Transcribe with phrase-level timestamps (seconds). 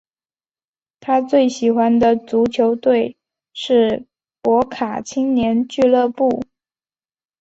[0.99, 3.17] 他最喜欢的足球队
[3.53, 4.07] 是
[4.41, 6.43] 博卡青年队俱乐部。